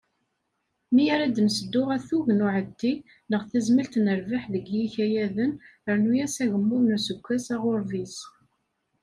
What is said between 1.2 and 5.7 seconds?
d-nesseddu atug n uɛeddi neɣ tazmilt n rrbeḥ deg yikayaden